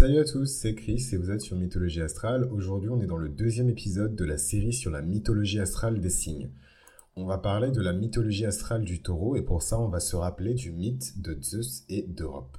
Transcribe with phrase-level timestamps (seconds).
[0.00, 2.48] Salut à tous, c'est Chris et vous êtes sur Mythologie Astrale.
[2.50, 6.08] Aujourd'hui, on est dans le deuxième épisode de la série sur la mythologie astrale des
[6.08, 6.50] signes.
[7.16, 10.16] On va parler de la mythologie astrale du taureau et pour ça, on va se
[10.16, 12.56] rappeler du mythe de Zeus et d'Europe.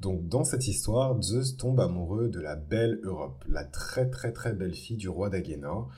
[0.00, 4.52] Donc, dans cette histoire, Zeus tombe amoureux de la belle Europe, la très très très
[4.52, 5.90] belle fille du roi d'Agénor,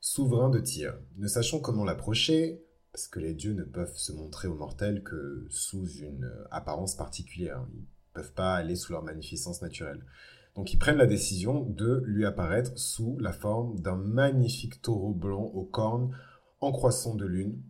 [0.00, 0.94] souverain de Tyr.
[1.18, 5.46] Ne sachant comment l'approcher, parce que les dieux ne peuvent se montrer aux mortels que
[5.50, 7.66] sous une apparence particulière
[8.12, 10.04] peuvent pas aller sous leur magnificence naturelle.
[10.56, 15.42] Donc ils prennent la décision de lui apparaître sous la forme d'un magnifique taureau blanc
[15.42, 16.16] aux cornes
[16.60, 17.62] en croissant de lune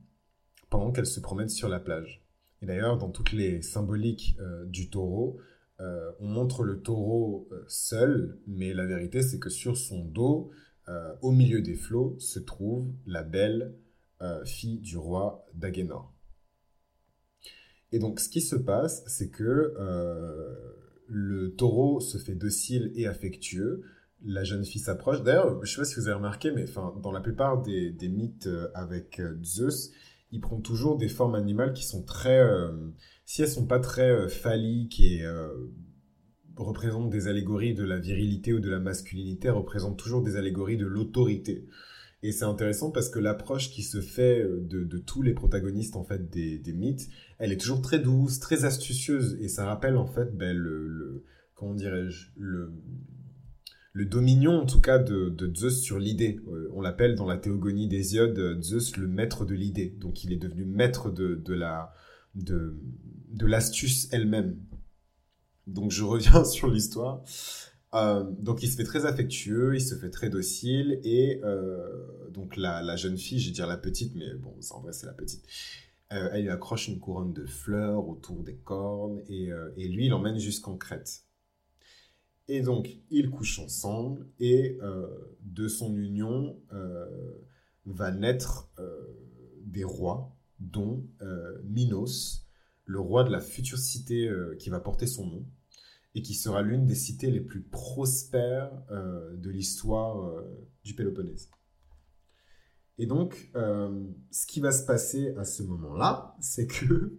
[0.71, 2.25] pendant qu'elle se promène sur la plage.
[2.63, 5.39] Et d'ailleurs, dans toutes les symboliques euh, du taureau,
[5.81, 10.51] euh, on montre le taureau euh, seul, mais la vérité c'est que sur son dos,
[11.23, 13.77] au milieu des flots, se trouve la belle
[14.45, 16.13] fille du roi d'Agénor.
[17.93, 20.55] Et donc, ce qui se passe, c'est que euh,
[21.07, 23.83] le taureau se fait docile et affectueux.
[24.25, 25.23] La jeune fille s'approche.
[25.23, 26.67] D'ailleurs, je ne sais pas si vous avez remarqué, mais
[27.03, 29.93] dans la plupart des, mythes euh, avec euh, Zeus,
[30.31, 32.41] il prend toujours des formes animales qui sont très,
[33.25, 35.25] si elles sont pas très phalliques et
[36.57, 40.87] représentent des allégories de la virilité ou de la masculinité, représentent toujours des allégories de
[40.87, 41.67] l'autorité.
[42.23, 46.05] Et c'est intéressant parce que l'approche qui se fait euh, de, tous les protagonistes en
[46.05, 50.37] fait des, mythes, elle est toujours très douce, très astucieuse et ça rappelle en fait
[50.37, 52.73] ben, le, comment dirais-je le
[53.93, 56.39] le dominion en tout cas de, Zeus sur l'idée.
[56.47, 59.97] Euh, on l'appelle dans la théogonie d'Hésiode euh, Zeus le maître de l'idée.
[59.99, 61.93] Donc il est devenu maître de, la
[62.35, 62.79] de,
[63.31, 64.57] de l'astuce elle-même.
[65.67, 67.25] Donc je reviens sur l'histoire.
[67.95, 72.57] Euh, donc il se fait très affectueux, il se fait très docile et euh, donc
[72.57, 75.45] la, jeune fille, je vais dire la petite, mais bon, en vrai c'est la petite,
[76.13, 80.11] euh, elle lui accroche une couronne de fleurs autour des cornes et, et lui il
[80.11, 81.25] l'emmène jusqu'en Crète.
[82.47, 84.79] Et donc ils couchent ensemble et
[85.41, 86.61] de son union
[87.87, 88.71] va naître
[89.65, 91.07] des rois, dont
[91.65, 92.47] Minos,
[92.87, 94.29] le roi de la future cité
[94.59, 95.47] qui va porter son nom
[96.15, 101.51] et qui sera l'une des cités les plus prospères euh, de l'histoire euh, du Péloponnèse.
[102.99, 107.19] Et donc, euh, ce qui va se passer à ce moment-là, c'est que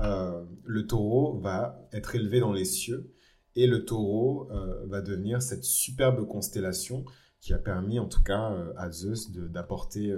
[0.64, 3.14] le taureau va être élevé dans les cieux
[3.54, 4.48] et le taureau
[4.86, 7.04] va devenir cette superbe constellation
[7.40, 10.12] qui a permis, en tout cas, à Zeus d'apporter,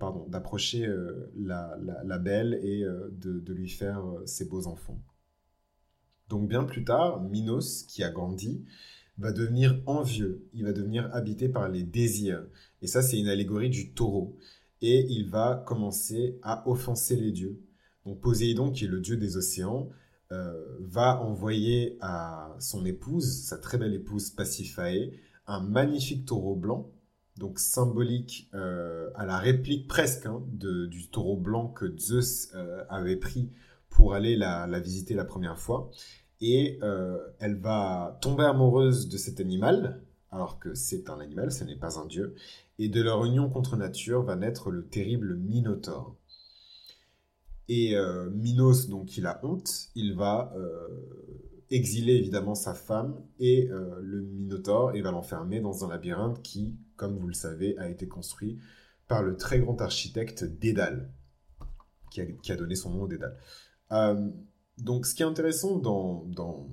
[0.00, 0.90] pardon, d'approcher
[1.36, 4.98] la, belle et de, lui faire ses beaux enfants.
[6.28, 8.64] Donc bien plus tard, Minos, qui a grandi,
[9.18, 12.46] va devenir envieux, il va devenir habité par les désirs.
[12.82, 14.36] Et ça, c'est une allégorie du taureau.
[14.80, 17.60] Et il va commencer à offenser les dieux.
[18.06, 19.88] Donc Poséidon, qui est le dieu des océans,
[20.30, 25.12] euh, va envoyer à son épouse, sa très belle épouse Pasiphae,
[25.46, 26.90] un magnifique taureau blanc,
[27.38, 33.16] donc symbolique euh, à la réplique presque hein, du taureau blanc que Zeus euh, avait
[33.16, 33.50] pris
[33.90, 35.90] pour aller la, visiter la première fois.
[36.40, 41.64] Et euh, elle va tomber amoureuse de cet animal, alors que c'est un animal, ce
[41.64, 42.34] n'est pas un dieu.
[42.78, 46.16] Et de leur union contre nature va naître le terrible Minotaure.
[47.68, 50.88] Et euh, Minos, donc, il a honte, il va euh,
[51.70, 57.18] exiler évidemment sa femme et le Minotaure et va l'enfermer dans un labyrinthe qui, comme
[57.18, 58.58] vous le savez, a été construit
[59.08, 61.10] par le très grand architecte Dédale,
[62.10, 63.36] qui a, qui a donné son nom au Dédale.
[63.92, 64.30] Euh,
[64.78, 66.68] donc, ce qui est intéressant dans, dans,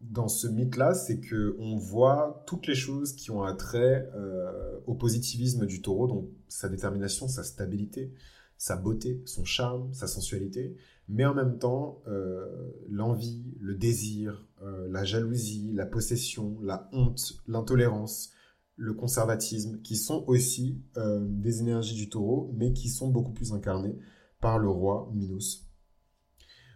[0.00, 5.66] dans ce mythe-là, c'est qu'on voit toutes les choses qui ont attrait euh, au positivisme
[5.66, 8.12] du taureau, donc sa détermination, sa stabilité,
[8.56, 10.76] sa beauté, son charme, sa sensualité,
[11.08, 14.44] mais en même temps, euh, l'envie, le désir,
[14.88, 18.32] la jalousie, la possession, la honte, l'intolérance,
[18.74, 23.96] le conservatisme, qui sont aussi des énergies du taureau, mais qui sont beaucoup plus incarnées
[24.40, 25.68] par le roi Minos.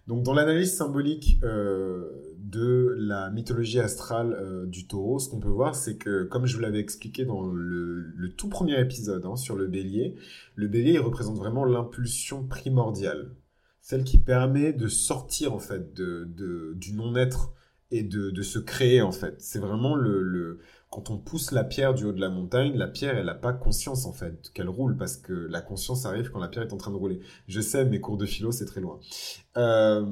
[0.09, 5.48] Donc dans l'analyse symbolique euh, de la mythologie astrale euh, du taureau, ce qu'on peut
[5.48, 9.54] voir, c'est que, comme je vous l'avais expliqué dans le, tout premier épisode hein, sur
[9.54, 10.16] le bélier,
[10.57, 13.36] le bélier représente vraiment l'impulsion primordiale,
[13.81, 17.53] celle qui permet de sortir en fait de, du non-être
[17.92, 19.36] et de, se créer en fait.
[19.39, 20.59] C'est vraiment le,
[20.91, 23.53] quand on pousse la pierre du haut de la montagne, la pierre, elle n'a pas
[23.53, 26.78] conscience en fait qu'elle roule parce que la conscience arrive quand la pierre est en
[26.78, 27.21] train de rouler.
[27.48, 28.98] Je sais, mes cours de philo, c'est très loin.
[29.59, 30.04] Euh,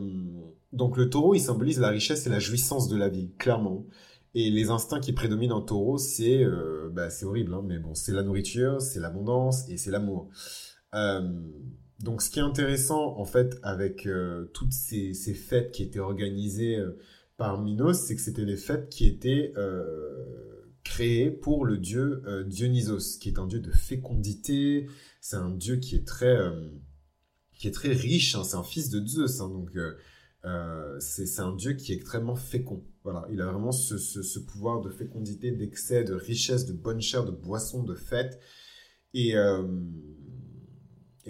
[0.72, 3.86] donc le taureau, il symbolise la richesse et la jouissance de la vie, clairement.
[4.34, 7.94] Et les instincts qui prédominent en taureau, c'est euh, bah, c'est horrible, hein, mais bon,
[7.94, 10.28] c'est la nourriture, c'est l'abondance et c'est l'amour.
[10.94, 11.28] Euh,
[11.98, 14.08] donc ce qui est intéressant en fait avec
[14.54, 16.82] toutes ces, ces, fêtes qui étaient organisées
[17.40, 19.54] par Minos, c'est que c'était les fêtes qui étaient
[20.84, 24.86] créées pour le dieu Dionysos, qui est un dieu de fécondité.
[25.22, 26.38] C'est un dieu qui est très,
[27.54, 28.36] qui est très riche.
[28.36, 28.44] Hein.
[28.44, 29.48] c'est un fils de Zeus, hein.
[29.48, 29.70] donc
[31.00, 32.84] c'est un dieu qui est extrêmement fécond.
[33.02, 37.30] Voilà, il a vraiment ce, pouvoir de fécondité, d'excès, de richesse, de bonne chair, de
[37.30, 38.38] boisson, de fête.
[39.14, 39.66] Et, euh,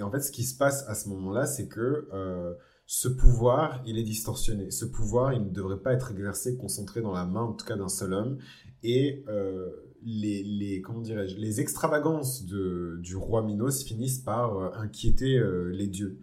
[0.01, 2.55] en fait, ce qui se passe à ce moment-là, c'est que euh,
[2.93, 4.73] ce pouvoir, il est distorsionné.
[4.73, 7.77] Ce pouvoir, il ne devrait pas être exercé, concentré dans la main, en tout cas
[7.77, 8.39] d'un seul homme.
[8.83, 9.69] Et euh,
[10.03, 15.41] les, les, comment dirais-je, les extravagances de, du roi Minos finissent par inquiéter
[15.71, 16.19] les dieux.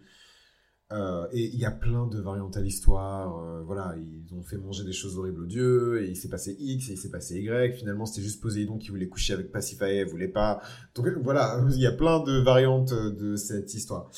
[0.94, 3.40] Euh, et il y a plein de variantes à l'histoire.
[3.40, 6.56] Euh, voilà, ils ont fait manger des choses horribles aux dieux, et il s'est passé
[6.58, 7.76] X, et il s'est passé Y.
[7.76, 10.62] Finalement, c'était juste Poséidon qui voulait coucher avec Pasiphae, voulait pas.
[10.96, 14.10] Donc voilà, il y a plein de variantes de cette histoire.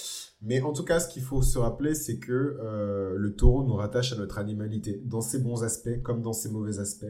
[0.41, 3.75] Mais en tout cas, ce qu'il faut se rappeler, c'est que euh, le taureau nous
[3.75, 7.05] rattache à notre animalité, dans ses bons aspects comme dans ses mauvais aspects.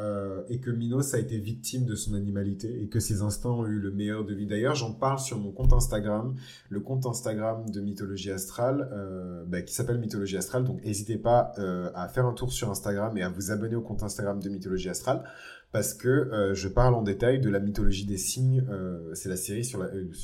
[0.00, 3.66] Euh, et que Minos a été victime de son animalité et que ses instincts ont
[3.66, 4.46] eu le meilleur de vie.
[4.46, 6.36] D'ailleurs, j'en parle sur mon compte Instagram,
[6.68, 10.64] le compte Instagram de Mythologie Astrale, euh, bah, qui s'appelle Mythologie Astrale.
[10.64, 13.82] Donc, n'hésitez pas euh, à faire un tour sur Instagram et à vous abonner au
[13.82, 15.24] compte Instagram de Mythologie Astrale
[15.72, 18.64] parce que je parle en détail de la mythologie des signes.
[19.12, 19.80] C'est la série sur,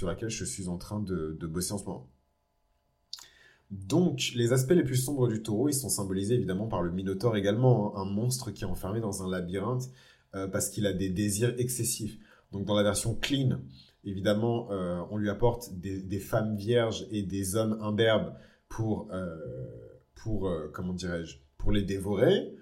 [0.06, 2.08] laquelle je suis en train de bosser en ce moment.
[3.74, 7.36] Donc, les aspects les plus sombres du taureau, ils sont symbolisés évidemment par le Minotaure
[7.36, 9.90] également, hein, un monstre qui est enfermé dans un labyrinthe
[10.36, 12.16] euh, parce qu'il a des désirs excessifs.
[12.52, 13.58] Donc, dans la version clean,
[14.04, 18.34] évidemment, euh, on lui apporte des, femmes vierges et des hommes imberbes
[18.68, 22.54] pour, euh, comment dirais-je, pour les dévorer.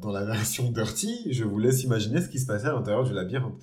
[0.00, 3.12] dans la version dirty, je vous laisse imaginer ce qui se passait à l'intérieur du
[3.12, 3.60] labyrinthe.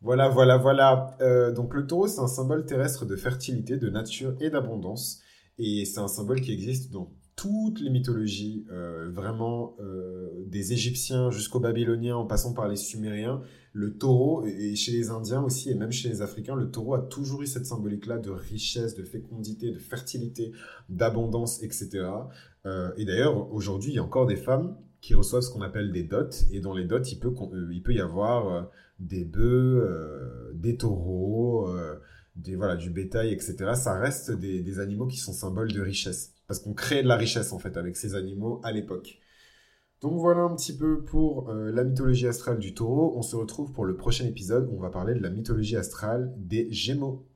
[0.00, 1.16] Voilà, voilà, voilà.
[1.54, 5.22] donc, le taureau, c'est un symbole terrestre de fertilité, de nature et d'abondance.
[5.58, 11.30] Et c'est un symbole qui existe dans toutes les mythologies, euh, vraiment euh, des Égyptiens
[11.30, 13.42] jusqu'aux Babyloniens, en passant par les Sumériens.
[13.74, 17.02] Le taureau, et chez les Indiens aussi, et même chez les Africains, le taureau a
[17.02, 20.52] toujours eu cette symbolique-là de richesse, de fécondité, de fertilité,
[20.88, 22.06] d'abondance, etc.
[22.64, 25.92] Euh, et d'ailleurs, aujourd'hui, il y a encore des femmes qui reçoivent ce qu'on appelle
[25.92, 27.34] des dots, et dans les dots, il peut,
[27.70, 31.68] il peut y avoir des bœufs, des taureaux
[32.56, 36.34] voilà, du bétail, etc., ça reste des, des animaux qui sont symboles de richesse.
[36.46, 39.18] Parce qu'on crée de la richesse, en fait, avec ces animaux à l'époque.
[40.02, 43.14] Donc voilà un petit peu pour euh, la mythologie astrale du taureau.
[43.16, 46.34] On se retrouve pour le prochain épisode où on va parler de la mythologie astrale
[46.36, 47.26] des Gémeaux.